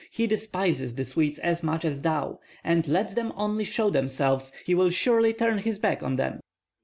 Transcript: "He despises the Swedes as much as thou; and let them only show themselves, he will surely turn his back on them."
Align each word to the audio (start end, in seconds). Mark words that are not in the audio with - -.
"He 0.09 0.25
despises 0.25 0.95
the 0.95 1.05
Swedes 1.05 1.37
as 1.37 1.61
much 1.61 1.85
as 1.85 2.01
thou; 2.01 2.39
and 2.63 2.87
let 2.87 3.13
them 3.13 3.31
only 3.35 3.63
show 3.63 3.91
themselves, 3.91 4.51
he 4.65 4.73
will 4.73 4.89
surely 4.89 5.31
turn 5.31 5.59
his 5.59 5.77
back 5.77 6.01
on 6.01 6.15
them." 6.15 6.39